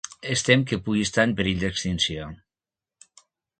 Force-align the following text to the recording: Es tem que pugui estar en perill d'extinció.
Es 0.35 0.43
tem 0.45 0.63
que 0.71 0.79
pugui 0.87 1.03
estar 1.09 1.27
en 1.29 1.35
perill 1.41 1.61
d'extinció. 1.65 2.33